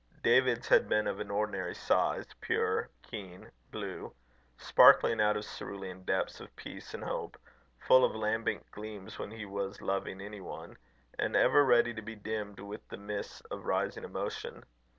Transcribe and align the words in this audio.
David's 0.23 0.67
had 0.69 0.89
been 0.89 1.05
of 1.05 1.19
an 1.19 1.29
ordinary 1.29 1.75
size, 1.75 2.25
pure 2.41 2.89
keen 3.03 3.51
blue, 3.71 4.11
sparkling 4.57 5.21
out 5.21 5.37
of 5.37 5.45
cerulean 5.45 6.01
depths 6.03 6.39
of 6.39 6.55
peace 6.55 6.95
and 6.95 7.03
hope, 7.03 7.37
full 7.77 8.03
of 8.03 8.15
lambent 8.15 8.65
gleams 8.71 9.19
when 9.19 9.29
he 9.29 9.45
was 9.45 9.79
loving 9.79 10.19
any 10.19 10.41
one, 10.41 10.75
and 11.19 11.35
ever 11.35 11.63
ready 11.63 11.93
to 11.93 12.01
be 12.01 12.15
dimmed 12.15 12.59
with 12.59 12.81
the 12.89 12.97
mists 12.97 13.41
of 13.51 13.65
rising 13.67 14.03
emotion. 14.03 14.63